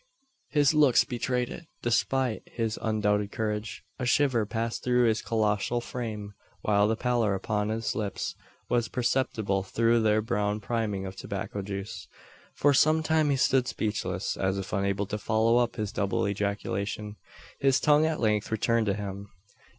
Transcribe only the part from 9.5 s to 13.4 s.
through their brown priming of tobacco juice. For some time he